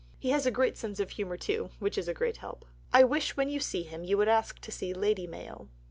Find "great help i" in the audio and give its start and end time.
2.15-3.03